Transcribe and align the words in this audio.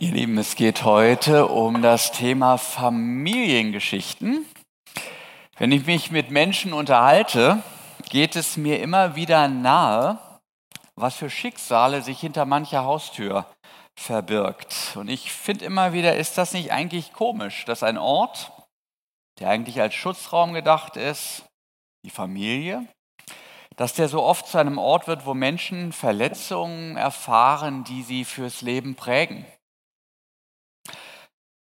Ihr 0.00 0.12
Lieben, 0.12 0.38
es 0.38 0.54
geht 0.54 0.84
heute 0.84 1.48
um 1.48 1.82
das 1.82 2.12
Thema 2.12 2.56
Familiengeschichten. 2.56 4.46
Wenn 5.56 5.72
ich 5.72 5.86
mich 5.86 6.12
mit 6.12 6.30
Menschen 6.30 6.72
unterhalte, 6.72 7.64
geht 8.08 8.36
es 8.36 8.56
mir 8.56 8.80
immer 8.80 9.16
wieder 9.16 9.48
nahe, 9.48 10.20
was 10.94 11.16
für 11.16 11.28
Schicksale 11.28 12.02
sich 12.02 12.20
hinter 12.20 12.44
mancher 12.44 12.84
Haustür 12.84 13.44
verbirgt. 13.96 14.92
Und 14.94 15.08
ich 15.08 15.32
finde 15.32 15.64
immer 15.64 15.92
wieder, 15.92 16.14
ist 16.14 16.38
das 16.38 16.52
nicht 16.52 16.70
eigentlich 16.70 17.12
komisch, 17.12 17.64
dass 17.64 17.82
ein 17.82 17.98
Ort, 17.98 18.52
der 19.40 19.48
eigentlich 19.48 19.80
als 19.80 19.94
Schutzraum 19.94 20.52
gedacht 20.52 20.96
ist, 20.96 21.42
die 22.04 22.10
Familie, 22.10 22.86
dass 23.74 23.94
der 23.94 24.06
so 24.06 24.22
oft 24.22 24.46
zu 24.46 24.58
einem 24.58 24.78
Ort 24.78 25.08
wird, 25.08 25.26
wo 25.26 25.34
Menschen 25.34 25.90
Verletzungen 25.90 26.96
erfahren, 26.96 27.82
die 27.82 28.04
sie 28.04 28.24
fürs 28.24 28.62
Leben 28.62 28.94
prägen. 28.94 29.44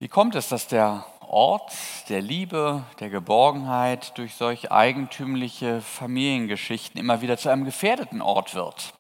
Wie 0.05 0.09
kommt 0.09 0.35
es, 0.35 0.51
dass 0.51 0.67
der 0.67 1.07
Ort 1.21 1.73
der 2.11 2.21
Liebe, 2.21 2.83
der 3.01 3.09
Geborgenheit 3.09 4.19
durch 4.19 4.35
solch 4.35 4.71
eigentümliche 4.71 5.81
Familiengeschichten 5.81 7.01
immer 7.01 7.23
wieder 7.23 7.39
zu 7.39 7.49
einem 7.49 7.65
gefährdeten 7.65 8.21
Ort 8.21 8.55
wird? 8.55 8.93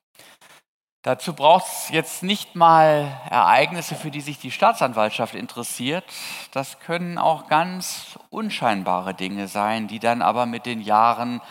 Dazu 1.02 1.34
braucht 1.34 1.66
es 1.66 1.90
jetzt 1.90 2.22
nicht 2.22 2.56
mal 2.56 3.20
Ereignisse, 3.28 3.96
für 3.96 4.10
die 4.10 4.22
sich 4.22 4.38
die 4.38 4.50
Staatsanwaltschaft 4.50 5.34
interessiert. 5.34 6.04
Das 6.52 6.80
können 6.80 7.18
auch 7.18 7.48
ganz 7.48 8.18
unscheinbare 8.30 9.12
Dinge 9.12 9.46
sein, 9.46 9.88
die 9.88 9.98
dann 9.98 10.22
aber 10.22 10.46
mit 10.46 10.64
den 10.64 10.80
Jahren 10.80 11.42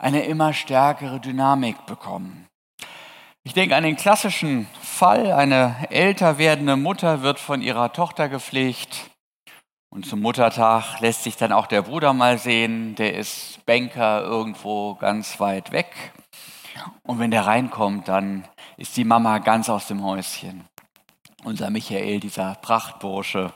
eine 0.00 0.24
immer 0.24 0.52
stärkere 0.52 1.20
Dynamik 1.20 1.86
bekommen. 1.86 2.48
Ich 3.46 3.54
denke 3.54 3.76
an 3.76 3.84
den 3.84 3.94
klassischen 3.94 4.66
Fall, 4.82 5.30
eine 5.30 5.76
älter 5.90 6.36
werdende 6.36 6.76
Mutter 6.76 7.22
wird 7.22 7.38
von 7.38 7.62
ihrer 7.62 7.92
Tochter 7.92 8.28
gepflegt 8.28 9.08
und 9.88 10.04
zum 10.04 10.20
Muttertag 10.20 10.98
lässt 10.98 11.22
sich 11.22 11.36
dann 11.36 11.52
auch 11.52 11.68
der 11.68 11.82
Bruder 11.82 12.12
mal 12.12 12.38
sehen, 12.38 12.96
der 12.96 13.14
ist 13.14 13.64
Banker 13.64 14.22
irgendwo 14.22 14.96
ganz 14.96 15.38
weit 15.38 15.70
weg. 15.70 16.12
Und 17.04 17.20
wenn 17.20 17.30
der 17.30 17.46
reinkommt, 17.46 18.08
dann 18.08 18.48
ist 18.78 18.96
die 18.96 19.04
Mama 19.04 19.38
ganz 19.38 19.70
aus 19.70 19.86
dem 19.86 20.04
Häuschen. 20.04 20.64
Unser 21.44 21.70
Michael, 21.70 22.18
dieser 22.18 22.56
Prachtbursche, 22.56 23.52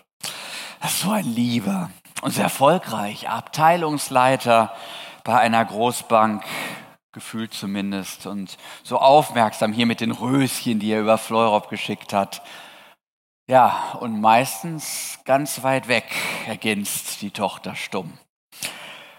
das 0.80 0.92
ist 0.92 1.00
so 1.00 1.10
ein 1.10 1.25
Lieber 1.25 1.91
und 2.22 2.30
sehr 2.30 2.44
erfolgreich, 2.44 3.28
Abteilungsleiter 3.28 4.72
bei 5.25 5.36
einer 5.41 5.64
Großbank 5.64 6.44
gefühlt 7.12 7.55
zumindest, 7.55 8.27
und 8.27 8.58
so 8.83 8.98
aufmerksam 8.98 9.72
hier 9.72 9.86
mit 9.86 10.00
den 10.00 10.12
Röschen, 10.12 10.78
die 10.78 10.92
er 10.92 11.00
über 11.00 11.19
Fleurop 11.19 11.69
geschickt 11.69 12.12
hat. 12.12 12.42
Ja, 13.48 13.97
und 14.00 14.20
meistens 14.20 15.19
ganz 15.25 15.64
weit 15.64 15.88
weg 15.88 16.05
ergänzt 16.47 17.22
die 17.22 17.33
Tochter 17.33 17.75
stumm. 17.75 18.12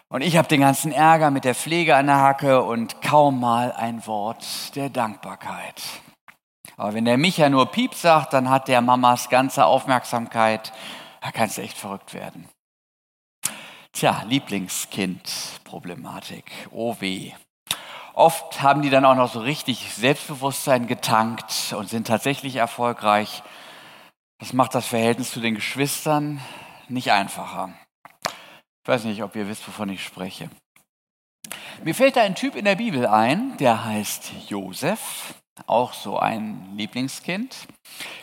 Und 0.07 0.21
ich 0.21 0.37
habe 0.37 0.47
den 0.47 0.61
ganzen 0.61 0.91
Ärger 0.91 1.31
mit 1.31 1.45
der 1.45 1.55
Pflege 1.55 1.95
an 1.95 2.07
der 2.07 2.19
Hacke 2.19 2.63
und 2.63 3.01
kaum 3.01 3.39
mal 3.39 3.71
ein 3.71 4.05
Wort 4.07 4.75
der 4.75 4.89
Dankbarkeit. 4.89 5.81
Aber 6.77 6.93
wenn 6.93 7.05
der 7.05 7.17
Micha 7.17 7.49
nur 7.49 7.65
Piep 7.67 7.93
sagt, 7.93 8.33
dann 8.33 8.49
hat 8.49 8.67
der 8.67 8.81
Mamas 8.81 9.29
ganze 9.29 9.65
Aufmerksamkeit. 9.65 10.73
Da 11.21 11.31
kannst 11.31 11.57
du 11.57 11.61
echt 11.61 11.77
verrückt 11.77 12.13
werden. 12.13 12.49
Tja, 13.93 14.23
Lieblingskind-Problematik. 14.27 16.51
Oh 16.71 16.97
weh. 16.99 17.31
Oft 18.13 18.61
haben 18.61 18.81
die 18.81 18.89
dann 18.89 19.05
auch 19.05 19.15
noch 19.15 19.31
so 19.31 19.39
richtig 19.39 19.93
Selbstbewusstsein 19.93 20.87
getankt 20.87 21.73
und 21.77 21.89
sind 21.89 22.07
tatsächlich 22.07 22.57
erfolgreich. 22.57 23.43
Das 24.39 24.53
macht 24.53 24.75
das 24.75 24.87
Verhältnis 24.87 25.31
zu 25.31 25.39
den 25.39 25.55
Geschwistern 25.55 26.41
nicht 26.89 27.11
einfacher. 27.11 27.73
Ich 28.83 28.87
weiß 28.87 29.05
nicht, 29.05 29.23
ob 29.23 29.35
ihr 29.35 29.47
wisst, 29.47 29.67
wovon 29.67 29.89
ich 29.89 30.03
spreche. 30.03 30.49
Mir 31.83 31.95
fällt 31.95 32.15
da 32.15 32.21
ein 32.21 32.35
Typ 32.35 32.55
in 32.55 32.65
der 32.65 32.75
Bibel 32.75 33.07
ein, 33.07 33.57
der 33.57 33.85
heißt 33.85 34.31
Josef, 34.49 35.35
auch 35.67 35.93
so 35.93 36.19
ein 36.19 36.75
Lieblingskind, 36.75 37.67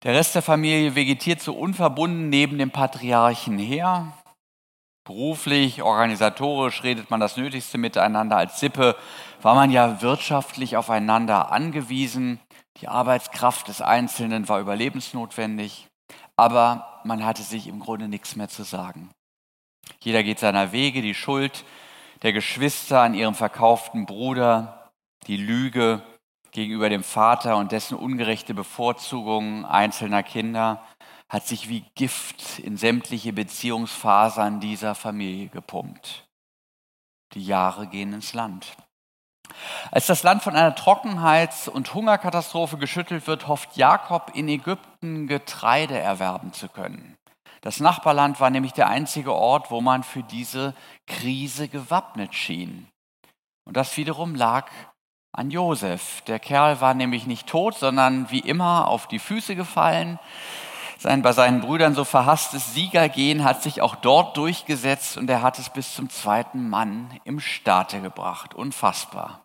Der 0.01 0.15
Rest 0.15 0.33
der 0.33 0.41
Familie 0.41 0.95
vegetiert 0.95 1.41
so 1.41 1.53
unverbunden 1.53 2.29
neben 2.29 2.57
dem 2.57 2.71
Patriarchen 2.71 3.59
her. 3.59 4.13
Beruflich, 5.03 5.83
organisatorisch 5.83 6.81
redet 6.81 7.11
man 7.11 7.19
das 7.19 7.37
Nötigste 7.37 7.77
miteinander. 7.77 8.37
Als 8.37 8.59
Sippe 8.59 8.95
war 9.43 9.53
man 9.53 9.69
ja 9.69 10.01
wirtschaftlich 10.01 10.75
aufeinander 10.75 11.51
angewiesen. 11.51 12.39
Die 12.81 12.87
Arbeitskraft 12.87 13.67
des 13.67 13.81
Einzelnen 13.81 14.49
war 14.49 14.59
überlebensnotwendig, 14.59 15.87
aber 16.35 17.01
man 17.03 17.25
hatte 17.25 17.43
sich 17.43 17.67
im 17.67 17.79
Grunde 17.79 18.07
nichts 18.07 18.35
mehr 18.35 18.49
zu 18.49 18.63
sagen. 18.63 19.11
Jeder 20.01 20.23
geht 20.23 20.39
seiner 20.39 20.71
Wege, 20.71 21.01
die 21.01 21.13
Schuld 21.13 21.65
der 22.21 22.33
Geschwister 22.33 23.01
an 23.01 23.13
ihrem 23.13 23.35
verkauften 23.35 24.05
Bruder, 24.05 24.91
die 25.27 25.37
Lüge 25.37 26.01
gegenüber 26.51 26.89
dem 26.89 27.03
Vater 27.03 27.57
und 27.57 27.71
dessen 27.71 27.97
ungerechte 27.97 28.53
Bevorzugung 28.53 29.65
einzelner 29.65 30.23
Kinder 30.23 30.81
hat 31.27 31.47
sich 31.47 31.67
wie 31.67 31.83
Gift 31.95 32.59
in 32.59 32.77
sämtliche 32.77 33.33
Beziehungsfasern 33.33 34.59
dieser 34.59 34.95
Familie 34.95 35.47
gepumpt. 35.47 36.27
Die 37.33 37.43
Jahre 37.43 37.87
gehen 37.87 38.13
ins 38.13 38.33
Land. 38.33 38.77
Als 39.91 40.07
das 40.07 40.23
Land 40.23 40.43
von 40.43 40.55
einer 40.55 40.75
Trockenheits- 40.75 41.67
und 41.67 41.93
Hungerkatastrophe 41.93 42.77
geschüttelt 42.77 43.27
wird, 43.27 43.47
hofft 43.47 43.77
Jakob 43.77 44.31
in 44.33 44.47
Ägypten 44.47 45.27
Getreide 45.27 45.97
erwerben 45.97 46.53
zu 46.53 46.69
können. 46.69 47.17
Das 47.61 47.79
Nachbarland 47.79 48.39
war 48.39 48.49
nämlich 48.49 48.73
der 48.73 48.89
einzige 48.89 49.33
Ort, 49.33 49.71
wo 49.71 49.79
man 49.79 50.03
für 50.03 50.23
diese 50.23 50.73
Krise 51.07 51.69
gewappnet 51.69 52.35
schien. 52.35 52.89
Und 53.65 53.77
das 53.77 53.95
wiederum 53.95 54.35
lag 54.35 54.69
an 55.31 55.49
Josef. 55.49 56.21
Der 56.27 56.39
Kerl 56.39 56.81
war 56.81 56.93
nämlich 56.93 57.25
nicht 57.25 57.47
tot, 57.47 57.75
sondern 57.75 58.29
wie 58.29 58.39
immer 58.39 58.87
auf 58.87 59.07
die 59.07 59.19
Füße 59.19 59.55
gefallen. 59.55 60.19
Sein 60.97 61.21
bei 61.21 61.33
seinen 61.33 61.61
Brüdern 61.61 61.95
so 61.95 62.05
verhasstes 62.05 62.73
Siegergehen 62.73 63.43
hat 63.43 63.61
sich 63.61 63.81
auch 63.81 63.95
dort 63.95 64.37
durchgesetzt 64.37 65.17
und 65.17 65.29
er 65.29 65.41
hat 65.41 65.59
es 65.59 65.69
bis 65.69 65.95
zum 65.95 66.09
zweiten 66.09 66.69
Mann 66.69 67.19
im 67.25 67.39
Staate 67.39 67.99
gebracht. 67.99 68.53
Unfassbar. 68.53 69.42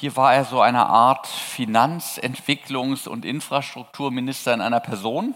Hier 0.00 0.16
war 0.16 0.32
er 0.32 0.46
so 0.46 0.62
eine 0.62 0.86
Art 0.86 1.26
Finanz-, 1.26 2.18
Entwicklungs- 2.18 3.06
und 3.06 3.26
Infrastrukturminister 3.26 4.54
in 4.54 4.62
einer 4.62 4.80
Person 4.80 5.34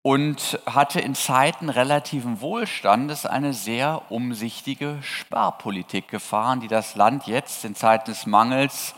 und 0.00 0.60
hatte 0.64 1.00
in 1.00 1.16
Zeiten 1.16 1.68
relativen 1.68 2.40
Wohlstandes 2.40 3.26
eine 3.26 3.52
sehr 3.52 4.12
umsichtige 4.12 4.98
Sparpolitik 5.02 6.06
gefahren, 6.06 6.60
die 6.60 6.68
das 6.68 6.94
Land 6.94 7.26
jetzt 7.26 7.64
in 7.64 7.74
Zeiten 7.74 8.12
des 8.12 8.26
Mangels 8.26 8.94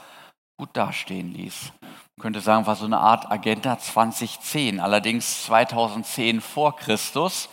gut 0.58 0.68
dastehen 0.74 1.32
ließ. 1.32 1.72
Man 2.18 2.22
könnte 2.22 2.40
sagen, 2.40 2.66
war 2.66 2.76
so 2.76 2.86
eine 2.86 2.96
Art 2.96 3.30
Agenda 3.30 3.78
2010, 3.78 4.80
allerdings 4.80 5.44
2010 5.44 6.40
vor 6.40 6.74
Christus, 6.74 7.50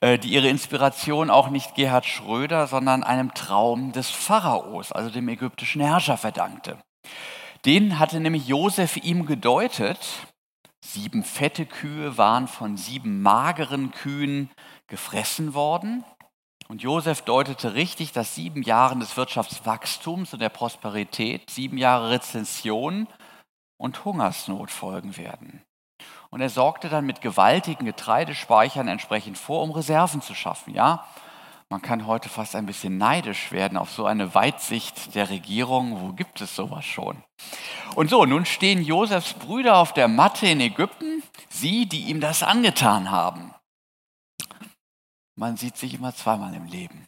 äh, 0.00 0.18
die 0.18 0.30
ihre 0.30 0.48
Inspiration 0.48 1.28
auch 1.28 1.50
nicht 1.50 1.74
Gerhard 1.74 2.06
Schröder, 2.06 2.66
sondern 2.66 3.02
einem 3.04 3.34
Traum 3.34 3.92
des 3.92 4.08
Pharaos, 4.08 4.90
also 4.90 5.10
dem 5.10 5.28
ägyptischen 5.28 5.82
Herrscher, 5.82 6.16
verdankte. 6.16 6.78
Den 7.66 7.98
hatte 7.98 8.20
nämlich 8.20 8.48
Josef 8.48 8.96
ihm 8.96 9.26
gedeutet. 9.26 9.98
Sieben 10.82 11.22
fette 11.22 11.66
Kühe 11.66 12.16
waren 12.16 12.48
von 12.48 12.78
sieben 12.78 13.20
mageren 13.20 13.90
Kühen 13.90 14.48
gefressen 14.86 15.52
worden. 15.52 16.06
Und 16.68 16.80
Josef 16.80 17.20
deutete 17.20 17.74
richtig, 17.74 18.12
dass 18.12 18.34
sieben 18.34 18.62
Jahre 18.62 18.98
des 18.98 19.18
Wirtschaftswachstums 19.18 20.32
und 20.32 20.40
der 20.40 20.48
Prosperität, 20.48 21.50
sieben 21.50 21.76
Jahre 21.76 22.08
Rezension 22.08 23.06
und 23.80 24.04
Hungersnot 24.04 24.70
folgen 24.70 25.16
werden. 25.16 25.62
Und 26.28 26.42
er 26.42 26.50
sorgte 26.50 26.90
dann 26.90 27.06
mit 27.06 27.22
gewaltigen 27.22 27.86
Getreidespeichern 27.86 28.88
entsprechend 28.88 29.38
vor, 29.38 29.62
um 29.62 29.70
Reserven 29.70 30.20
zu 30.20 30.34
schaffen. 30.34 30.74
Ja, 30.74 31.06
man 31.70 31.80
kann 31.80 32.06
heute 32.06 32.28
fast 32.28 32.56
ein 32.56 32.66
bisschen 32.66 32.98
neidisch 32.98 33.52
werden 33.52 33.78
auf 33.78 33.90
so 33.90 34.04
eine 34.04 34.34
Weitsicht 34.34 35.14
der 35.14 35.30
Regierung. 35.30 36.00
Wo 36.00 36.12
gibt 36.12 36.40
es 36.42 36.54
sowas 36.54 36.84
schon? 36.84 37.24
Und 37.94 38.10
so, 38.10 38.26
nun 38.26 38.44
stehen 38.44 38.82
Josefs 38.82 39.32
Brüder 39.32 39.78
auf 39.78 39.94
der 39.94 40.08
Matte 40.08 40.46
in 40.46 40.60
Ägypten, 40.60 41.22
sie, 41.48 41.86
die 41.86 42.10
ihm 42.10 42.20
das 42.20 42.42
angetan 42.42 43.10
haben. 43.10 43.54
Man 45.36 45.56
sieht 45.56 45.78
sich 45.78 45.94
immer 45.94 46.14
zweimal 46.14 46.52
im 46.54 46.66
Leben. 46.66 47.06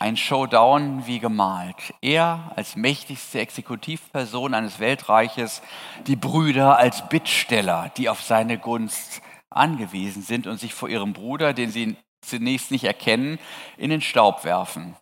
Ein 0.00 0.16
Showdown 0.16 1.06
wie 1.08 1.18
gemalt. 1.18 1.92
Er 2.00 2.52
als 2.54 2.76
mächtigste 2.76 3.40
Exekutivperson 3.40 4.54
eines 4.54 4.78
Weltreiches, 4.78 5.60
die 6.06 6.14
Brüder 6.14 6.78
als 6.78 7.08
Bittsteller, 7.08 7.90
die 7.96 8.08
auf 8.08 8.22
seine 8.22 8.58
Gunst 8.58 9.22
angewiesen 9.50 10.22
sind 10.22 10.46
und 10.46 10.60
sich 10.60 10.72
vor 10.72 10.88
ihrem 10.88 11.14
Bruder, 11.14 11.52
den 11.52 11.72
sie 11.72 11.96
zunächst 12.20 12.70
nicht 12.70 12.84
erkennen, 12.84 13.40
in 13.76 13.90
den 13.90 14.00
Staub 14.00 14.44
werfen. 14.44 14.94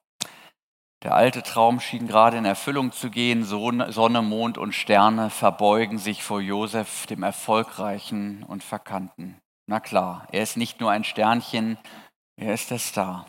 Der 1.03 1.15
alte 1.15 1.43
Traum 1.43 1.79
schien 1.79 2.09
gerade 2.09 2.39
in 2.39 2.47
Erfüllung 2.47 2.91
zu 2.91 3.11
gehen. 3.11 3.45
Sonne, 3.45 4.23
Mond 4.23 4.57
und 4.57 4.75
Sterne 4.75 5.29
verbeugen 5.29 5.99
sich 5.99 6.23
vor 6.23 6.41
Josef, 6.41 7.07
dem 7.07 7.23
Erfolgreichen 7.23 8.45
und 8.45 8.65
Verkannten. 8.65 9.37
Na 9.67 9.79
klar, 9.79 10.27
er 10.33 10.43
ist 10.43 10.57
nicht 10.57 10.81
nur 10.81 10.91
ein 10.91 11.05
Sternchen, 11.05 11.77
er 12.37 12.55
ist 12.55 12.71
der 12.71 12.79
Star. 12.79 13.27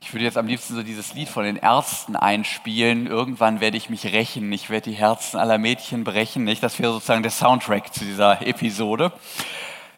Ich 0.00 0.12
würde 0.12 0.24
jetzt 0.24 0.36
am 0.36 0.46
liebsten 0.46 0.74
so 0.74 0.82
dieses 0.82 1.14
Lied 1.14 1.28
von 1.28 1.44
den 1.44 1.56
Ärzten 1.56 2.16
einspielen. 2.16 3.06
Irgendwann 3.06 3.60
werde 3.60 3.76
ich 3.76 3.90
mich 3.90 4.06
rächen. 4.06 4.52
Ich 4.52 4.70
werde 4.70 4.90
die 4.90 4.96
Herzen 4.96 5.38
aller 5.38 5.58
Mädchen 5.58 6.04
brechen. 6.04 6.44
Nicht? 6.44 6.62
Das 6.62 6.78
wäre 6.78 6.92
sozusagen 6.92 7.22
der 7.22 7.32
Soundtrack 7.32 7.92
zu 7.92 8.04
dieser 8.04 8.46
Episode. 8.46 9.12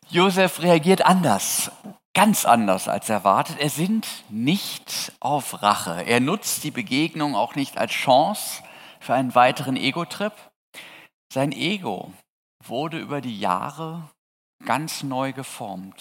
Josef 0.09 0.62
reagiert 0.62 1.05
anders, 1.05 1.73
ganz 2.15 2.44
anders 2.44 2.88
als 2.88 3.09
erwartet. 3.09 3.56
Er 3.59 3.71
sinnt 3.71 4.06
nicht 4.29 5.12
auf 5.21 5.62
Rache. 5.62 6.05
Er 6.06 6.21
nutzt 6.21 6.62
die 6.65 6.71
Begegnung 6.71 7.35
auch 7.35 7.56
nicht 7.56 7.77
als 7.77 7.93
Chance 7.93 8.62
für 9.00 9.15
einen 9.15 9.35
weiteren 9.35 9.77
Ego-Trip. 9.77 10.33
Sein 11.33 11.53
Ego 11.53 12.12
wurde 12.65 12.99
über 12.99 13.21
die 13.21 13.38
Jahre 13.38 14.09
ganz 14.65 15.03
neu 15.03 15.33
geformt. 15.33 16.00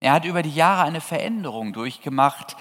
Er 0.00 0.12
hat 0.12 0.24
über 0.24 0.42
die 0.42 0.54
Jahre 0.54 0.84
eine 0.84 1.00
Veränderung 1.00 1.72
durchgemacht. 1.72 2.56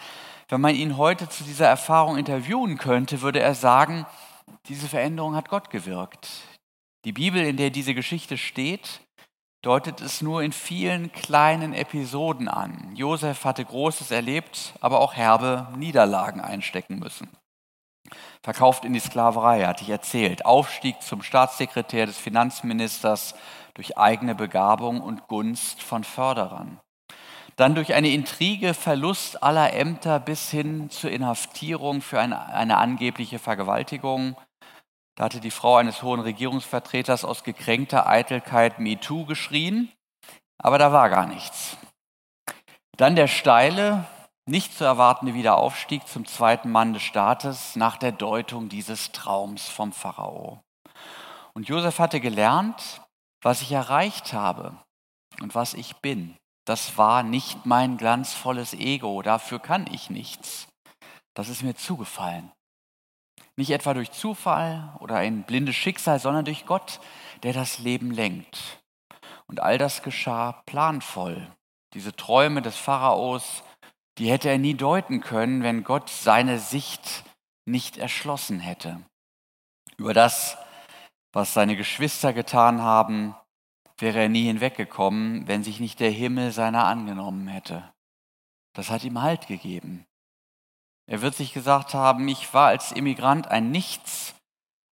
Wenn 0.49 0.61
man 0.61 0.73
ihn 0.73 0.97
heute 0.97 1.29
zu 1.29 1.43
dieser 1.43 1.67
Erfahrung 1.67 2.17
interviewen 2.17 2.79
könnte, 2.79 3.21
würde 3.21 3.39
er 3.39 3.53
sagen, 3.53 4.07
diese 4.65 4.87
Veränderung 4.87 5.35
hat 5.35 5.47
Gott 5.47 5.69
gewirkt. 5.69 6.27
Die 7.05 7.13
Bibel, 7.13 7.45
in 7.45 7.55
der 7.55 7.69
diese 7.69 7.93
Geschichte 7.93 8.35
steht, 8.35 9.01
deutet 9.61 10.01
es 10.01 10.23
nur 10.23 10.41
in 10.41 10.51
vielen 10.51 11.11
kleinen 11.11 11.75
Episoden 11.75 12.47
an. 12.47 12.95
Josef 12.95 13.45
hatte 13.45 13.63
Großes 13.63 14.09
erlebt, 14.09 14.73
aber 14.81 15.01
auch 15.01 15.13
herbe 15.13 15.67
Niederlagen 15.77 16.41
einstecken 16.41 16.97
müssen. 16.97 17.29
Verkauft 18.41 18.85
in 18.85 18.93
die 18.93 18.99
Sklaverei, 18.99 19.67
hatte 19.67 19.83
ich 19.83 19.89
erzählt. 19.91 20.45
Aufstieg 20.45 20.99
zum 21.03 21.21
Staatssekretär 21.21 22.07
des 22.07 22.17
Finanzministers 22.17 23.35
durch 23.75 23.99
eigene 23.99 24.33
Begabung 24.33 24.99
und 24.99 25.27
Gunst 25.27 25.83
von 25.83 26.03
Förderern 26.03 26.79
dann 27.59 27.75
durch 27.75 27.94
eine 27.94 28.09
Intrige 28.09 28.73
Verlust 28.73 29.44
aller 29.44 29.73
Ämter 29.73 30.21
bis 30.21 30.50
hin 30.50 30.89
zur 30.89 31.11
Inhaftierung 31.11 32.01
für 32.01 32.17
eine, 32.17 32.45
eine 32.45 32.77
angebliche 32.77 33.38
Vergewaltigung. 33.38 34.38
Da 35.15 35.25
hatte 35.25 35.41
die 35.41 35.51
Frau 35.51 35.75
eines 35.75 36.01
hohen 36.01 36.21
Regierungsvertreters 36.21 37.25
aus 37.25 37.44
gekränkter 37.44 38.07
Eitelkeit 38.07 38.79
MeToo 38.79 39.25
geschrien, 39.25 39.91
aber 40.57 40.77
da 40.77 40.94
war 40.94 41.09
gar 41.09 41.27
nichts. 41.27 41.75
Dann 42.95 43.17
der 43.17 43.27
steile, 43.27 44.06
nicht 44.45 44.77
zu 44.77 44.85
erwartende 44.85 45.33
Wiederaufstieg 45.33 46.07
zum 46.07 46.25
zweiten 46.25 46.71
Mann 46.71 46.94
des 46.94 47.03
Staates 47.03 47.75
nach 47.75 47.97
der 47.97 48.13
Deutung 48.13 48.69
dieses 48.69 49.11
Traums 49.11 49.67
vom 49.67 49.91
Pharao. 49.91 50.61
Und 51.53 51.67
Josef 51.67 52.00
hatte 52.00 52.21
gelernt, 52.21 53.01
was 53.41 53.61
ich 53.61 53.73
erreicht 53.73 54.31
habe 54.31 54.77
und 55.41 55.56
was 55.56 55.73
ich 55.73 55.97
bin 55.97 56.38
das 56.65 56.97
war 56.97 57.23
nicht 57.23 57.65
mein 57.65 57.97
glanzvolles 57.97 58.73
Ego, 58.73 59.21
dafür 59.21 59.59
kann 59.59 59.88
ich 59.91 60.09
nichts. 60.09 60.67
Das 61.33 61.50
ist 61.50 61.63
mir 61.63 61.75
zugefallen. 61.75 62.51
Nicht 63.56 63.71
etwa 63.71 63.94
durch 63.94 64.11
Zufall 64.11 64.95
oder 65.00 65.15
ein 65.15 65.44
blindes 65.44 65.75
Schicksal, 65.75 66.19
sondern 66.19 66.45
durch 66.45 66.65
Gott, 66.65 67.00
der 67.44 67.53
das 67.53 67.79
Leben 67.79 68.11
lenkt. 68.11 68.81
Und 69.47 69.59
all 69.59 69.77
das 69.77 70.03
geschah 70.03 70.61
planvoll. 70.65 71.51
Diese 71.94 72.15
Träume 72.15 72.61
des 72.61 72.77
Pharaos, 72.77 73.63
die 74.17 74.29
hätte 74.29 74.50
er 74.50 74.57
nie 74.57 74.75
deuten 74.75 75.21
können, 75.21 75.63
wenn 75.63 75.83
Gott 75.83 76.09
seine 76.09 76.59
Sicht 76.59 77.23
nicht 77.65 77.97
erschlossen 77.97 78.59
hätte. 78.59 79.01
Über 79.97 80.13
das, 80.13 80.57
was 81.33 81.53
seine 81.53 81.75
Geschwister 81.75 82.31
getan 82.33 82.81
haben, 82.81 83.35
wäre 84.01 84.19
er 84.19 84.29
nie 84.29 84.45
hinweggekommen, 84.45 85.47
wenn 85.47 85.63
sich 85.63 85.79
nicht 85.79 85.99
der 85.99 86.11
Himmel 86.11 86.51
seiner 86.51 86.85
angenommen 86.85 87.47
hätte. 87.47 87.91
Das 88.73 88.89
hat 88.89 89.03
ihm 89.03 89.21
Halt 89.21 89.47
gegeben. 89.47 90.05
Er 91.07 91.21
wird 91.21 91.35
sich 91.35 91.53
gesagt 91.53 91.93
haben, 91.93 92.27
ich 92.27 92.53
war 92.53 92.67
als 92.67 92.91
Immigrant 92.91 93.47
ein 93.47 93.71
Nichts, 93.71 94.35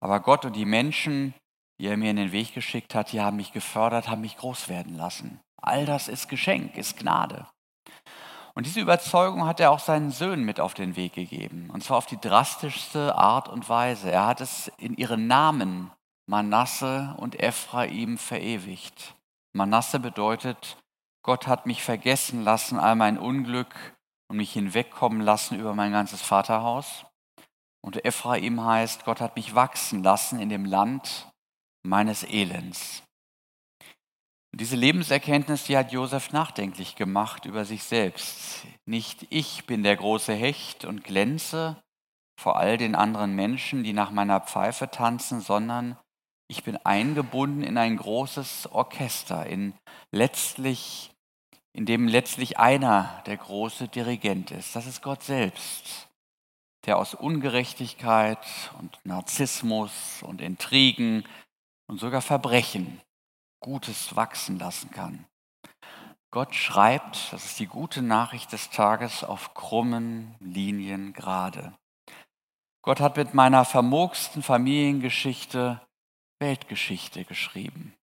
aber 0.00 0.20
Gott 0.20 0.44
und 0.44 0.54
die 0.54 0.64
Menschen, 0.64 1.34
die 1.80 1.86
er 1.86 1.96
mir 1.96 2.10
in 2.10 2.16
den 2.16 2.32
Weg 2.32 2.54
geschickt 2.54 2.94
hat, 2.94 3.12
die 3.12 3.20
haben 3.20 3.36
mich 3.36 3.52
gefördert, 3.52 4.08
haben 4.08 4.20
mich 4.20 4.36
groß 4.36 4.68
werden 4.68 4.96
lassen. 4.96 5.40
All 5.60 5.86
das 5.86 6.08
ist 6.08 6.28
Geschenk, 6.28 6.76
ist 6.76 6.98
Gnade. 6.98 7.46
Und 8.54 8.66
diese 8.66 8.80
Überzeugung 8.80 9.46
hat 9.46 9.58
er 9.58 9.72
auch 9.72 9.80
seinen 9.80 10.12
Söhnen 10.12 10.44
mit 10.44 10.60
auf 10.60 10.74
den 10.74 10.94
Weg 10.94 11.14
gegeben. 11.14 11.70
Und 11.72 11.82
zwar 11.82 11.96
auf 11.96 12.06
die 12.06 12.20
drastischste 12.20 13.16
Art 13.16 13.48
und 13.48 13.68
Weise. 13.68 14.12
Er 14.12 14.26
hat 14.26 14.40
es 14.40 14.70
in 14.78 14.94
ihren 14.94 15.26
Namen 15.26 15.90
Manasse 16.26 17.14
und 17.18 17.40
Ephraim 17.40 18.18
verewigt. 18.18 19.14
Manasse 19.52 20.00
bedeutet, 20.00 20.78
Gott 21.22 21.46
hat 21.46 21.66
mich 21.66 21.82
vergessen 21.82 22.42
lassen, 22.42 22.78
all 22.78 22.96
mein 22.96 23.18
Unglück 23.18 23.74
und 24.28 24.38
mich 24.38 24.52
hinwegkommen 24.52 25.20
lassen 25.20 25.58
über 25.58 25.74
mein 25.74 25.92
ganzes 25.92 26.22
Vaterhaus. 26.22 27.06
Und 27.82 28.04
Ephraim 28.04 28.64
heißt, 28.64 29.04
Gott 29.04 29.20
hat 29.20 29.36
mich 29.36 29.54
wachsen 29.54 30.02
lassen 30.02 30.40
in 30.40 30.48
dem 30.48 30.64
Land 30.64 31.30
meines 31.82 32.22
Elends. 32.24 33.02
Und 34.52 34.60
diese 34.60 34.76
Lebenserkenntnis, 34.76 35.64
die 35.64 35.76
hat 35.76 35.92
Josef 35.92 36.32
nachdenklich 36.32 36.94
gemacht 36.94 37.44
über 37.44 37.64
sich 37.64 37.82
selbst. 37.82 38.64
Nicht 38.86 39.26
ich 39.30 39.66
bin 39.66 39.82
der 39.82 39.96
große 39.96 40.32
Hecht 40.32 40.84
und 40.84 41.04
glänze 41.04 41.82
vor 42.40 42.56
all 42.56 42.78
den 42.78 42.94
anderen 42.94 43.34
Menschen, 43.34 43.82
die 43.82 43.92
nach 43.92 44.10
meiner 44.10 44.40
Pfeife 44.40 44.90
tanzen, 44.90 45.40
sondern 45.40 45.98
ich 46.48 46.62
bin 46.62 46.76
eingebunden 46.78 47.62
in 47.62 47.78
ein 47.78 47.96
großes 47.96 48.70
Orchester, 48.72 49.46
in 49.46 49.74
letztlich, 50.10 51.10
in 51.72 51.86
dem 51.86 52.06
letztlich 52.06 52.58
einer 52.58 53.22
der 53.26 53.36
große 53.36 53.88
Dirigent 53.88 54.50
ist. 54.50 54.76
Das 54.76 54.86
ist 54.86 55.02
Gott 55.02 55.22
selbst, 55.22 56.08
der 56.86 56.98
aus 56.98 57.14
Ungerechtigkeit 57.14 58.46
und 58.78 58.98
Narzissmus 59.04 60.22
und 60.22 60.40
Intrigen 60.40 61.24
und 61.86 61.98
sogar 61.98 62.20
Verbrechen 62.20 63.00
Gutes 63.60 64.14
wachsen 64.14 64.58
lassen 64.58 64.90
kann. 64.90 65.24
Gott 66.30 66.54
schreibt, 66.54 67.32
das 67.32 67.44
ist 67.46 67.60
die 67.60 67.66
gute 67.66 68.02
Nachricht 68.02 68.52
des 68.52 68.68
Tages, 68.68 69.22
auf 69.24 69.54
krummen 69.54 70.34
Linien 70.40 71.12
gerade. 71.12 71.72
Gott 72.82 73.00
hat 73.00 73.16
mit 73.16 73.32
meiner 73.32 73.64
vermurksten 73.64 74.42
Familiengeschichte 74.42 75.80
Weltgeschichte 76.44 77.24
geschrieben 77.24 77.94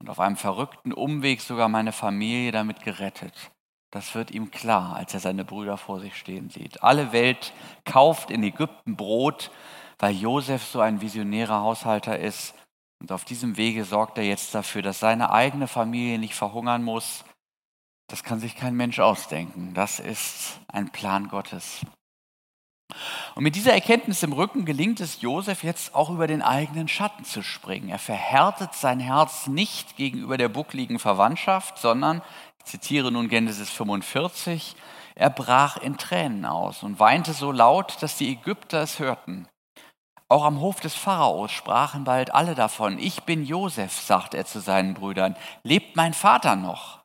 und 0.00 0.08
auf 0.08 0.20
einem 0.20 0.36
verrückten 0.36 0.94
Umweg 0.94 1.42
sogar 1.42 1.68
meine 1.68 1.92
Familie 1.92 2.50
damit 2.50 2.82
gerettet. 2.82 3.50
Das 3.90 4.14
wird 4.14 4.30
ihm 4.30 4.50
klar, 4.50 4.96
als 4.96 5.12
er 5.12 5.20
seine 5.20 5.44
Brüder 5.44 5.76
vor 5.76 6.00
sich 6.00 6.16
stehen 6.16 6.48
sieht. 6.48 6.82
Alle 6.82 7.12
Welt 7.12 7.52
kauft 7.84 8.30
in 8.30 8.42
Ägypten 8.42 8.96
Brot, 8.96 9.50
weil 9.98 10.14
Josef 10.14 10.64
so 10.64 10.80
ein 10.80 11.02
visionärer 11.02 11.60
Haushalter 11.60 12.18
ist. 12.18 12.54
Und 13.00 13.12
auf 13.12 13.26
diesem 13.26 13.58
Wege 13.58 13.84
sorgt 13.84 14.16
er 14.16 14.24
jetzt 14.24 14.54
dafür, 14.54 14.80
dass 14.80 15.00
seine 15.00 15.30
eigene 15.30 15.68
Familie 15.68 16.18
nicht 16.18 16.34
verhungern 16.34 16.82
muss. 16.82 17.24
Das 18.06 18.24
kann 18.24 18.40
sich 18.40 18.56
kein 18.56 18.76
Mensch 18.76 18.98
ausdenken. 18.98 19.74
Das 19.74 20.00
ist 20.00 20.58
ein 20.68 20.90
Plan 20.90 21.28
Gottes. 21.28 21.84
Und 23.34 23.42
mit 23.42 23.56
dieser 23.56 23.72
Erkenntnis 23.72 24.22
im 24.22 24.32
Rücken 24.32 24.64
gelingt 24.64 25.00
es 25.00 25.20
Josef 25.20 25.64
jetzt 25.64 25.94
auch 25.94 26.10
über 26.10 26.26
den 26.26 26.42
eigenen 26.42 26.88
Schatten 26.88 27.24
zu 27.24 27.42
springen. 27.42 27.88
Er 27.88 27.98
verhärtet 27.98 28.74
sein 28.74 29.00
Herz 29.00 29.46
nicht 29.46 29.96
gegenüber 29.96 30.36
der 30.36 30.48
buckligen 30.48 30.98
Verwandtschaft, 30.98 31.78
sondern, 31.78 32.22
ich 32.58 32.64
zitiere 32.66 33.10
nun 33.10 33.28
Genesis 33.28 33.70
45, 33.70 34.76
er 35.14 35.30
brach 35.30 35.76
in 35.76 35.96
Tränen 35.96 36.44
aus 36.44 36.82
und 36.82 36.98
weinte 36.98 37.32
so 37.32 37.52
laut, 37.52 38.02
dass 38.02 38.16
die 38.16 38.30
Ägypter 38.30 38.82
es 38.82 38.98
hörten. 38.98 39.48
Auch 40.28 40.44
am 40.44 40.60
Hof 40.60 40.78
des 40.78 40.94
Pharaos 40.94 41.50
sprachen 41.50 42.04
bald 42.04 42.32
alle 42.32 42.54
davon. 42.54 43.00
Ich 43.00 43.24
bin 43.24 43.44
Josef, 43.44 44.00
sagt 44.00 44.34
er 44.34 44.46
zu 44.46 44.60
seinen 44.60 44.94
Brüdern. 44.94 45.34
Lebt 45.64 45.96
mein 45.96 46.14
Vater 46.14 46.54
noch? 46.54 47.00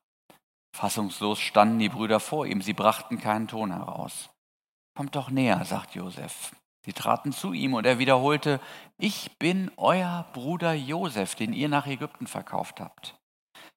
Fassungslos 0.75 1.39
standen 1.39 1.79
die 1.79 1.89
Brüder 1.89 2.19
vor 2.19 2.45
ihm, 2.45 2.61
sie 2.61 2.73
brachten 2.73 3.19
keinen 3.19 3.47
Ton 3.47 3.71
heraus. 3.71 4.29
Kommt 4.95 5.15
doch 5.15 5.29
näher, 5.29 5.63
sagt 5.65 5.93
Josef. 5.95 6.55
Sie 6.85 6.93
traten 6.93 7.33
zu 7.33 7.51
ihm 7.51 7.73
und 7.73 7.85
er 7.85 7.99
wiederholte, 7.99 8.61
ich 8.97 9.37
bin 9.39 9.71
euer 9.75 10.25
Bruder 10.33 10.73
Josef, 10.73 11.35
den 11.35 11.51
ihr 11.51 11.67
nach 11.67 11.87
Ägypten 11.87 12.27
verkauft 12.27 12.79
habt. 12.79 13.15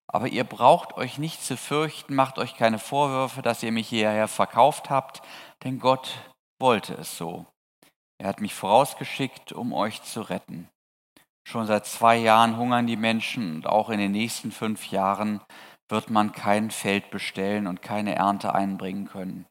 Aber 0.06 0.28
ihr 0.28 0.44
braucht 0.44 0.94
euch 0.96 1.18
nicht 1.18 1.42
zu 1.42 1.56
fürchten, 1.56 2.14
macht 2.14 2.38
euch 2.38 2.54
keine 2.54 2.78
Vorwürfe, 2.78 3.42
dass 3.42 3.62
ihr 3.62 3.72
mich 3.72 3.88
hierher 3.88 4.28
verkauft 4.28 4.90
habt, 4.90 5.22
denn 5.64 5.78
Gott 5.78 6.10
wollte 6.60 6.94
es 6.94 7.16
so. 7.16 7.46
Er 8.20 8.28
hat 8.28 8.40
mich 8.40 8.54
vorausgeschickt, 8.54 9.52
um 9.52 9.72
euch 9.72 10.02
zu 10.02 10.22
retten. 10.22 10.68
Schon 11.46 11.66
seit 11.66 11.86
zwei 11.86 12.16
Jahren 12.16 12.56
hungern 12.58 12.86
die 12.86 12.96
Menschen 12.96 13.56
und 13.56 13.66
auch 13.66 13.90
in 13.90 13.98
den 13.98 14.12
nächsten 14.12 14.52
fünf 14.52 14.90
Jahren 14.90 15.40
wird 15.88 16.10
man 16.10 16.32
kein 16.32 16.70
Feld 16.70 17.10
bestellen 17.10 17.66
und 17.66 17.80
keine 17.80 18.14
Ernte 18.14 18.54
einbringen 18.54 19.06
können. 19.06 19.46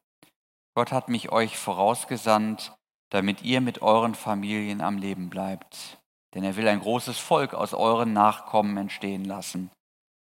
Gott 0.78 0.92
hat 0.92 1.08
mich 1.08 1.32
euch 1.32 1.58
vorausgesandt, 1.58 2.72
damit 3.10 3.42
ihr 3.42 3.60
mit 3.60 3.82
euren 3.82 4.14
Familien 4.14 4.80
am 4.80 4.96
Leben 4.96 5.28
bleibt. 5.28 5.98
Denn 6.34 6.44
er 6.44 6.54
will 6.54 6.68
ein 6.68 6.78
großes 6.78 7.18
Volk 7.18 7.52
aus 7.52 7.74
euren 7.74 8.12
Nachkommen 8.12 8.76
entstehen 8.76 9.24
lassen. 9.24 9.72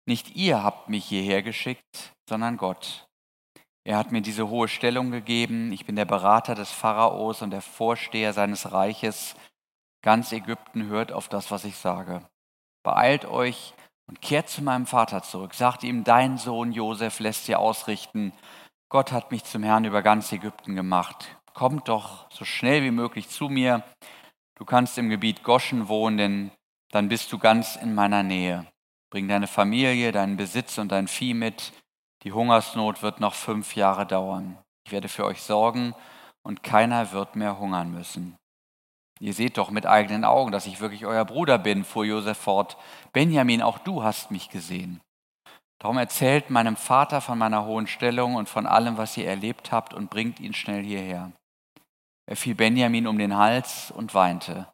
Nicht 0.08 0.36
ihr 0.36 0.64
habt 0.64 0.90
mich 0.90 1.06
hierher 1.06 1.44
geschickt, 1.44 2.16
sondern 2.28 2.58
Gott. 2.58 3.08
Er 3.84 3.98
hat 3.98 4.12
mir 4.12 4.22
diese 4.22 4.50
hohe 4.50 4.68
Stellung 4.68 5.12
gegeben. 5.12 5.72
Ich 5.74 5.86
bin 5.86 5.96
der 5.96 6.06
Berater 6.06 6.56
des 6.56 6.72
Pharaos 6.72 7.44
und 7.44 7.52
der 7.52 7.62
Vorsteher 7.62 8.34
seines 8.34 8.72
Reiches. 8.72 9.36
Ganz 10.02 10.32
Ägypten 10.32 10.88
hört 10.88 11.12
auf 11.12 11.30
das, 11.30 11.52
was 11.52 11.66
ich 11.66 11.78
sage. 11.78 12.28
Beeilt 12.82 13.26
euch 13.26 13.76
und 14.08 14.24
kehrt 14.24 14.50
zu 14.50 14.64
meinem 14.64 14.88
Vater 14.88 15.22
zurück. 15.22 15.54
Sagt 15.54 15.84
ihm, 15.84 16.04
dein 16.04 16.40
Sohn 16.40 16.72
Josef 16.72 17.20
lässt 17.20 17.48
dir 17.48 17.60
ausrichten, 17.60 18.34
Gott 18.92 19.14
hat 19.14 19.32
mich 19.32 19.46
zum 19.46 19.64
Herrn 19.64 19.86
über 19.86 20.02
ganz 20.02 20.34
Ägypten 20.34 20.76
gemacht. 20.76 21.38
Kommt 21.54 21.88
doch 21.88 22.30
so 22.30 22.44
schnell 22.44 22.84
wie 22.84 22.92
möglich 22.92 23.30
zu 23.30 23.48
mir. 23.48 23.84
Du 24.56 24.66
kannst 24.66 24.98
im 24.98 25.10
Gebiet 25.10 25.44
Goschen 25.44 25.88
wohnen, 25.88 26.18
denn 26.18 26.52
dann 26.92 27.08
bist 27.08 27.32
du 27.32 27.40
ganz 27.40 27.78
in 27.78 27.96
meiner 27.96 28.22
Nähe. 28.22 28.68
Bring 29.10 29.30
deine 29.30 29.48
Familie, 29.48 30.12
deinen 30.12 30.36
Besitz 30.36 30.78
und 30.78 30.92
dein 30.92 31.08
Vieh 31.08 31.34
mit. 31.34 31.72
Die 32.24 32.34
Hungersnot 32.34 33.02
wird 33.02 33.22
noch 33.22 33.34
fünf 33.34 33.78
Jahre 33.78 34.06
dauern. 34.06 34.58
Ich 34.86 34.92
werde 34.92 35.08
für 35.08 35.24
euch 35.24 35.42
sorgen 35.42 35.96
und 36.44 36.62
keiner 36.62 37.14
wird 37.14 37.38
mehr 37.38 37.60
hungern 37.60 37.94
müssen. 37.94 38.36
Ihr 39.22 39.34
seht 39.34 39.58
doch 39.58 39.72
mit 39.72 39.86
eigenen 39.86 40.26
Augen, 40.26 40.52
dass 40.52 40.66
ich 40.66 40.82
wirklich 40.82 41.06
euer 41.06 41.24
Bruder 41.24 41.58
bin, 41.58 41.86
fuhr 41.86 42.04
Josef 42.04 42.38
fort. 42.38 42.76
Benjamin, 43.14 43.62
auch 43.62 43.78
du 43.78 44.04
hast 44.04 44.32
mich 44.32 44.50
gesehen. 44.50 45.00
Darum 45.82 45.98
erzählt 45.98 46.52
meinem 46.52 46.76
Vater 46.76 47.22
von 47.22 47.40
meiner 47.40 47.66
hohen 47.66 47.88
Stellung 47.88 48.36
und 48.36 48.48
von 48.48 48.68
allem, 48.68 48.98
was 48.98 49.18
ihr 49.18 49.28
erlebt 49.28 49.72
habt 49.72 49.96
und 49.96 50.12
bringt 50.12 50.40
ihn 50.40 50.54
schnell 50.54 50.84
hierher. 50.84 51.32
Er 52.28 52.36
fiel 52.36 52.54
Benjamin 52.54 53.08
um 53.08 53.18
den 53.18 53.36
Hals 53.36 53.90
und 53.90 54.14
weinte. 54.14 54.68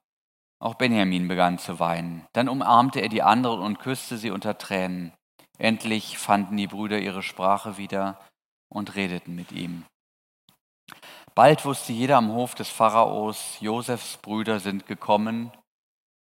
Auch 0.60 0.76
Benjamin 0.76 1.30
begann 1.30 1.60
zu 1.60 1.80
weinen. 1.80 2.28
Dann 2.34 2.50
umarmte 2.50 3.00
er 3.00 3.08
die 3.08 3.24
anderen 3.24 3.62
und 3.62 3.80
küsste 3.80 4.18
sie 4.18 4.32
unter 4.32 4.58
Tränen. 4.58 5.14
Endlich 5.58 6.18
fanden 6.18 6.58
die 6.58 6.68
Brüder 6.68 7.00
ihre 7.00 7.24
Sprache 7.24 7.78
wieder 7.78 8.20
und 8.68 8.96
redeten 8.96 9.34
mit 9.34 9.54
ihm. 9.54 9.86
Bald 11.36 11.64
wusste 11.64 11.94
jeder 11.94 12.18
am 12.18 12.34
Hof 12.34 12.54
des 12.54 12.68
Pharaos, 12.68 13.56
Josefs 13.62 14.18
Brüder 14.18 14.60
sind 14.60 14.88
gekommen. 14.88 15.54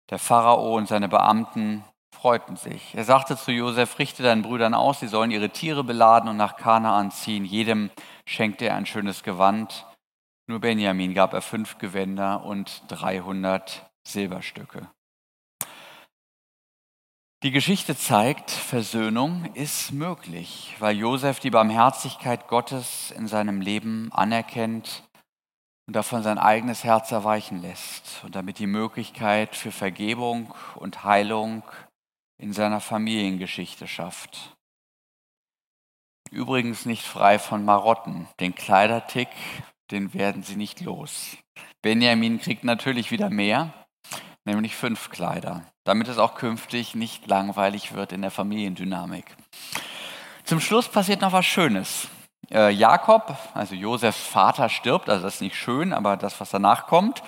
Der 0.10 0.20
Pharao 0.20 0.78
und 0.78 0.88
seine 0.88 1.10
Beamten 1.10 1.84
freuten 2.12 2.56
sich. 2.56 2.96
Er 2.96 3.06
sagte 3.06 3.38
zu 3.38 3.52
Josef, 3.52 4.00
richte 4.00 4.24
deinen 4.24 4.42
Brüdern 4.42 4.74
aus, 4.74 5.00
sie 5.00 5.08
sollen 5.08 5.32
ihre 5.32 5.50
Tiere 5.50 5.84
beladen 5.84 6.30
und 6.30 6.38
nach 6.38 6.58
Kanaan 6.58 7.12
ziehen. 7.12 7.46
Jedem 7.46 7.92
schenkte 8.26 8.66
er 8.66 8.76
ein 8.76 8.86
schönes 8.86 9.24
Gewand. 9.24 9.86
Nur 10.48 10.60
Benjamin 10.60 11.14
gab 11.14 11.34
er 11.34 11.42
fünf 11.42 11.78
Gewänder 11.78 12.44
und 12.44 12.84
300 12.88 13.90
Silberstücke. 14.04 14.90
Die 17.42 17.52
Geschichte 17.52 17.96
zeigt, 17.96 18.52
Versöhnung 18.52 19.46
ist 19.54 19.94
möglich, 19.94 20.76
weil 20.80 20.98
Josef 20.98 21.40
die 21.40 21.52
Barmherzigkeit 21.52 22.50
Gottes 22.50 23.12
in 23.12 23.28
seinem 23.28 23.62
Leben 23.62 24.12
anerkennt 24.12 25.04
und 25.88 25.96
davon 25.96 26.22
sein 26.22 26.38
eigenes 26.38 26.84
Herz 26.84 27.14
erweichen 27.14 27.62
lässt 27.62 28.26
und 28.26 28.36
damit 28.36 28.60
die 28.60 28.68
Möglichkeit 28.68 29.56
für 29.56 29.72
Vergebung 29.72 30.54
und 30.76 31.06
Heilung 31.06 31.64
in 32.40 32.54
seiner 32.54 32.80
Familiengeschichte 32.80 33.88
schafft. 33.88 34.56
Übrigens 36.32 36.86
nicht 36.86 37.04
frei 37.04 37.38
von 37.38 37.66
Marotten. 37.66 38.28
Den 38.40 38.56
Kleidertick, 38.56 39.30
den 39.92 40.14
werden 40.14 40.44
sie 40.44 40.56
nicht 40.56 40.82
los. 40.82 41.38
Benjamin 41.82 42.40
kriegt 42.40 42.64
natürlich 42.64 43.12
wieder 43.12 43.30
mehr, 43.30 43.74
nämlich 44.46 44.76
fünf 44.76 45.10
Kleider, 45.10 45.66
damit 45.84 46.08
es 46.08 46.18
auch 46.18 46.36
künftig 46.36 46.96
nicht 46.96 47.28
langweilig 47.28 47.94
wird 47.94 48.12
in 48.12 48.22
der 48.22 48.32
Familiendynamik. 48.32 49.26
Zum 50.46 50.60
Schluss 50.60 50.88
passiert 50.88 51.22
noch 51.22 51.34
was 51.34 51.46
Schönes. 51.46 52.08
Äh, 52.52 52.72
Jakob, 52.72 53.38
also 53.54 53.76
Josefs 53.76 54.26
Vater, 54.26 54.70
stirbt, 54.70 55.10
also 55.10 55.24
das 55.24 55.36
ist 55.36 55.42
nicht 55.42 55.56
schön, 55.56 55.94
aber 55.94 56.16
das, 56.16 56.40
was 56.40 56.50
danach 56.50 56.88
kommt. 56.88 57.22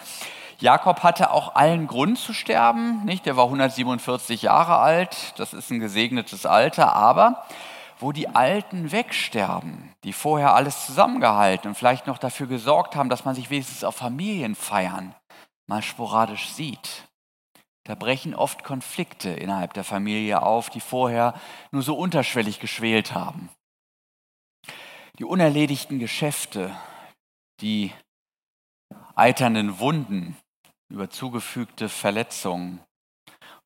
Jakob 0.62 1.02
hatte 1.02 1.32
auch 1.32 1.56
allen 1.56 1.88
Grund 1.88 2.20
zu 2.20 2.34
sterben, 2.34 3.04
nicht? 3.04 3.26
Der 3.26 3.36
war 3.36 3.46
147 3.46 4.44
Jahre 4.44 4.78
alt, 4.78 5.34
das 5.38 5.54
ist 5.54 5.72
ein 5.72 5.80
gesegnetes 5.80 6.46
Alter, 6.46 6.94
aber 6.94 7.46
wo 7.98 8.12
die 8.12 8.30
Alten 8.30 8.92
wegsterben, 8.92 9.94
die 10.04 10.14
vorher 10.14 10.54
alles 10.54 10.86
zusammengehalten 10.86 11.70
und 11.70 11.76
vielleicht 11.76 12.06
noch 12.06 12.20
dafür 12.20 12.46
gesorgt 12.46 12.96
haben, 12.96 13.10
dass 13.10 13.26
man 13.26 13.34
sich 13.34 13.50
wenigstens 13.50 13.84
auf 13.84 13.96
Familienfeiern 13.96 15.16
mal 15.68 15.82
sporadisch 15.82 16.50
sieht. 16.50 17.08
Da 17.86 17.96
brechen 17.96 18.36
oft 18.36 18.64
Konflikte 18.64 19.30
innerhalb 19.30 19.74
der 19.74 19.84
Familie 19.84 20.44
auf, 20.44 20.70
die 20.70 20.80
vorher 20.80 21.34
nur 21.72 21.82
so 21.82 21.96
unterschwellig 21.96 22.60
geschwelt 22.60 23.16
haben. 23.16 23.50
Die 25.18 25.26
unerledigten 25.26 25.98
Geschäfte, 25.98 26.76
die 27.62 27.92
eiternden 29.16 29.80
Wunden, 29.80 30.38
über 30.92 31.10
zugefügte 31.10 31.90
Verletzungen. 31.90 32.80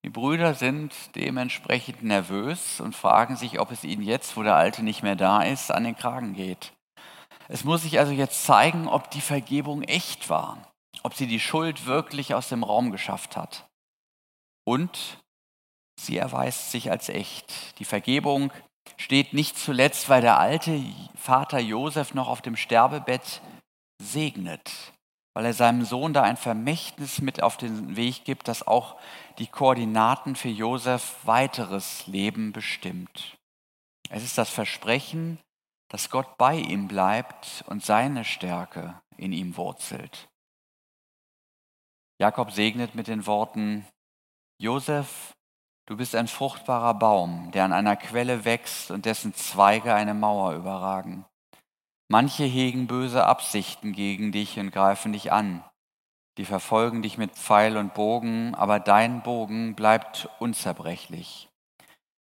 Die 0.04 0.10
Brüder 0.10 0.54
sind 0.54 0.94
dementsprechend 1.16 2.04
nervös 2.04 2.80
und 2.80 2.96
fragen 2.96 3.36
sich, 3.36 3.60
ob 3.60 3.72
es 3.72 3.84
ihnen 3.84 4.04
jetzt, 4.04 4.38
wo 4.38 4.44
der 4.44 4.56
Alte 4.56 4.84
nicht 4.84 5.02
mehr 5.02 5.16
da 5.16 5.42
ist, 5.42 5.72
an 5.72 5.84
den 5.84 5.98
Kragen 5.98 6.34
geht. 6.34 6.74
Es 7.48 7.64
muss 7.64 7.82
sich 7.82 8.00
also 8.00 8.12
jetzt 8.12 8.46
zeigen, 8.46 8.88
ob 8.88 9.10
die 9.12 9.22
Vergebung 9.22 9.82
echt 9.82 10.30
war, 10.30 10.72
ob 11.04 11.16
sie 11.16 11.28
die 11.28 11.40
Schuld 11.40 11.86
wirklich 11.86 12.36
aus 12.36 12.50
dem 12.50 12.64
Raum 12.64 12.92
geschafft 12.92 13.36
hat. 13.36 13.68
Und 14.64 15.24
sie 16.00 16.18
erweist 16.18 16.72
sich 16.72 16.92
als 16.92 17.10
echt. 17.10 17.80
Die 17.80 17.86
Vergebung 17.86 18.52
steht 18.98 19.34
nicht 19.34 19.58
zuletzt, 19.58 20.10
weil 20.10 20.22
der 20.22 20.40
alte 20.40 20.84
Vater 21.16 21.60
Josef 21.60 22.14
noch 22.14 22.28
auf 22.28 22.42
dem 22.42 22.56
Sterbebett 22.56 23.42
segnet 24.02 24.72
weil 25.36 25.46
er 25.46 25.54
seinem 25.54 25.84
Sohn 25.84 26.14
da 26.14 26.24
ein 26.24 26.38
Vermächtnis 26.38 27.20
mit 27.20 27.44
auf 27.44 27.58
den 27.58 27.98
Weg 27.98 28.24
gibt, 28.24 28.48
das 28.48 28.66
auch 28.66 28.98
die 29.38 29.48
Koordinaten 29.48 30.36
für 30.36 30.50
Josef 30.50 31.18
weiteres 31.24 32.08
Leben 32.08 32.54
bestimmt. 32.54 33.38
Es 34.10 34.24
ist 34.24 34.38
das 34.38 34.50
Versprechen, 34.50 35.38
dass 35.90 36.10
Gott 36.10 36.38
bei 36.38 36.56
ihm 36.56 36.88
bleibt 36.88 37.66
und 37.68 37.84
seine 37.84 38.24
Stärke 38.24 39.02
in 39.18 39.34
ihm 39.34 39.58
wurzelt. 39.58 40.30
Jakob 42.18 42.52
segnet 42.52 42.96
mit 42.96 43.08
den 43.08 43.26
Worten, 43.26 43.86
Josef, 44.58 45.34
du 45.86 45.98
bist 45.98 46.16
ein 46.16 46.30
fruchtbarer 46.30 46.94
Baum, 46.94 47.52
der 47.52 47.66
an 47.66 47.74
einer 47.74 47.98
Quelle 47.98 48.46
wächst 48.46 48.90
und 48.90 49.04
dessen 49.04 49.34
Zweige 49.34 49.94
eine 49.94 50.14
Mauer 50.14 50.54
überragen. 50.54 51.26
Manche 52.08 52.44
hegen 52.44 52.88
böse 52.88 53.26
Absichten 53.26 53.92
gegen 53.94 54.32
dich 54.32 54.60
und 54.60 54.72
greifen 54.72 55.14
dich 55.14 55.32
an. 55.32 55.64
die 56.38 56.46
verfolgen 56.46 57.02
dich 57.02 57.18
mit 57.18 57.32
Pfeil 57.32 57.78
und 57.78 57.94
Bogen, 57.94 58.56
aber 58.56 58.80
dein 58.80 59.24
Bogen 59.24 59.74
bleibt 59.74 60.30
unzerbrechlich. 60.40 61.48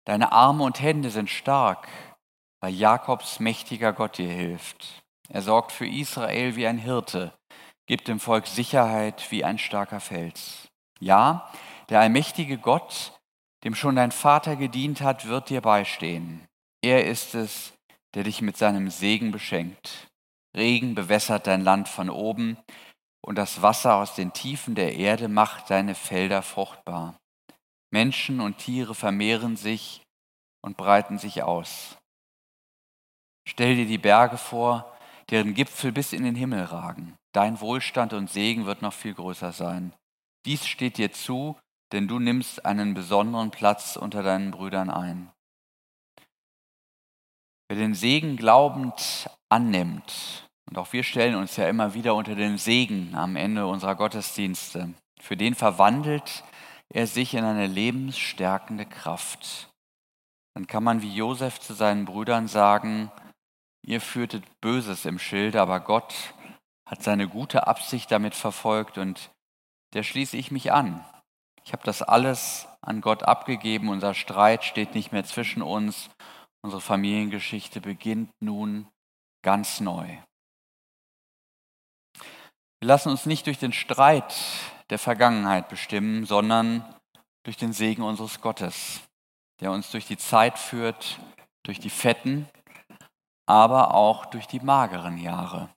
Deine 0.05 0.33
Arme 0.33 0.63
und 0.63 0.81
Hände 0.81 1.09
sind 1.09 1.29
stark, 1.29 1.87
weil 2.59 2.73
Jakobs 2.73 3.39
mächtiger 3.39 3.93
Gott 3.93 4.17
dir 4.17 4.29
hilft. 4.29 5.01
Er 5.29 5.41
sorgt 5.41 5.71
für 5.71 5.87
Israel 5.87 6.57
wie 6.57 6.67
ein 6.67 6.77
Hirte, 6.77 7.33
gibt 7.85 8.07
dem 8.07 8.19
Volk 8.19 8.47
Sicherheit 8.47 9.31
wie 9.31 9.45
ein 9.45 9.57
starker 9.57 10.01
Fels. 10.01 10.67
Ja, 10.99 11.49
der 11.89 12.01
allmächtige 12.01 12.57
Gott, 12.57 13.19
dem 13.63 13.75
schon 13.75 13.95
dein 13.95 14.11
Vater 14.11 14.55
gedient 14.55 15.01
hat, 15.01 15.27
wird 15.27 15.49
dir 15.49 15.61
beistehen. 15.61 16.47
Er 16.81 17.05
ist 17.05 17.33
es, 17.35 17.73
der 18.15 18.23
dich 18.23 18.41
mit 18.41 18.57
seinem 18.57 18.89
Segen 18.89 19.31
beschenkt. 19.31 20.09
Regen 20.55 20.95
bewässert 20.95 21.47
dein 21.47 21.61
Land 21.61 21.87
von 21.87 22.09
oben, 22.09 22.57
und 23.23 23.37
das 23.37 23.61
Wasser 23.61 23.95
aus 23.95 24.15
den 24.15 24.33
Tiefen 24.33 24.73
der 24.73 24.95
Erde 24.95 25.27
macht 25.27 25.69
deine 25.69 25.93
Felder 25.93 26.41
fruchtbar. 26.41 27.19
Menschen 27.91 28.39
und 28.39 28.57
Tiere 28.57 28.95
vermehren 28.95 29.57
sich 29.57 30.01
und 30.61 30.77
breiten 30.77 31.19
sich 31.19 31.43
aus. 31.43 31.97
Stell 33.47 33.75
dir 33.75 33.85
die 33.85 33.97
Berge 33.97 34.37
vor, 34.37 34.97
deren 35.29 35.53
Gipfel 35.53 35.91
bis 35.91 36.13
in 36.13 36.23
den 36.23 36.35
Himmel 36.35 36.63
ragen. 36.63 37.15
Dein 37.33 37.59
Wohlstand 37.61 38.13
und 38.13 38.29
Segen 38.29 38.65
wird 38.65 38.81
noch 38.81 38.93
viel 38.93 39.13
größer 39.13 39.51
sein. 39.51 39.93
Dies 40.45 40.67
steht 40.67 40.97
dir 40.97 41.11
zu, 41.11 41.57
denn 41.91 42.07
du 42.07 42.19
nimmst 42.19 42.65
einen 42.65 42.93
besonderen 42.93 43.51
Platz 43.51 43.95
unter 43.95 44.23
deinen 44.23 44.51
Brüdern 44.51 44.89
ein. 44.89 45.31
Wer 47.71 47.77
den 47.77 47.95
Segen 47.95 48.35
glaubend 48.35 49.29
annimmt, 49.47 50.49
und 50.69 50.77
auch 50.77 50.91
wir 50.91 51.03
stellen 51.03 51.35
uns 51.35 51.55
ja 51.55 51.69
immer 51.69 51.93
wieder 51.93 52.15
unter 52.15 52.35
den 52.35 52.57
Segen 52.57 53.15
am 53.15 53.37
Ende 53.37 53.65
unserer 53.65 53.95
Gottesdienste, 53.95 54.93
für 55.21 55.37
den 55.37 55.55
verwandelt 55.55 56.43
er 56.89 57.07
sich 57.07 57.33
in 57.33 57.45
eine 57.45 57.67
lebensstärkende 57.67 58.85
Kraft. 58.85 59.69
Dann 60.53 60.67
kann 60.67 60.83
man 60.83 61.01
wie 61.01 61.15
Josef 61.15 61.61
zu 61.61 61.73
seinen 61.73 62.03
Brüdern 62.03 62.49
sagen, 62.49 63.09
ihr 63.85 64.01
führtet 64.01 64.43
Böses 64.59 65.05
im 65.05 65.17
Schilde, 65.17 65.61
aber 65.61 65.79
Gott 65.79 66.33
hat 66.85 67.01
seine 67.03 67.29
gute 67.29 67.67
Absicht 67.67 68.11
damit 68.11 68.35
verfolgt 68.35 68.97
und 68.97 69.31
der 69.93 70.03
schließe 70.03 70.35
ich 70.35 70.51
mich 70.51 70.73
an. 70.73 71.05
Ich 71.63 71.71
habe 71.71 71.83
das 71.85 72.01
alles 72.01 72.67
an 72.81 72.99
Gott 72.99 73.23
abgegeben, 73.23 73.87
unser 73.87 74.13
Streit 74.13 74.65
steht 74.65 74.93
nicht 74.93 75.13
mehr 75.13 75.23
zwischen 75.23 75.61
uns, 75.61 76.09
unsere 76.61 76.81
Familiengeschichte 76.81 77.81
beginnt 77.81 78.31
nun 78.39 78.87
ganz 79.43 79.79
neu. 79.79 80.17
Wir 82.79 82.87
lassen 82.87 83.09
uns 83.09 83.25
nicht 83.25 83.45
durch 83.45 83.59
den 83.59 83.73
Streit 83.73 84.35
der 84.89 84.99
Vergangenheit 84.99 85.69
bestimmen, 85.69 86.25
sondern 86.25 86.83
durch 87.43 87.57
den 87.57 87.73
Segen 87.73 88.03
unseres 88.03 88.41
Gottes, 88.41 89.01
der 89.59 89.71
uns 89.71 89.91
durch 89.91 90.05
die 90.05 90.17
Zeit 90.17 90.57
führt, 90.57 91.19
durch 91.63 91.79
die 91.79 91.89
fetten, 91.89 92.47
aber 93.45 93.93
auch 93.93 94.25
durch 94.25 94.47
die 94.47 94.59
mageren 94.59 95.17
Jahre. 95.17 95.69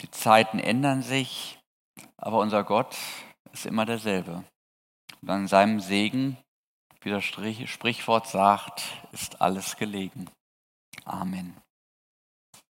Die 0.00 0.10
Zeiten 0.10 0.58
ändern 0.58 1.02
sich, 1.02 1.58
aber 2.16 2.38
unser 2.38 2.64
Gott 2.64 2.96
ist 3.52 3.66
immer 3.66 3.84
derselbe. 3.84 4.44
Und 5.20 5.30
an 5.30 5.48
seinem 5.48 5.80
Segen, 5.80 6.36
wie 7.00 7.10
das 7.10 7.24
Sprichwort 7.24 8.26
sagt, 8.26 8.82
ist 9.12 9.40
alles 9.40 9.76
gelegen. 9.76 10.28
Amen. 11.04 11.56